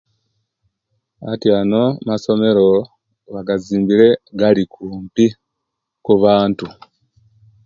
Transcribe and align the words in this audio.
Bwatyanu 1.19 1.81
amasomero 2.03 2.67
bagazimbire 3.33 4.07
Gali 4.39 4.63
kumpi 4.73 5.25
kubantu 6.05 6.65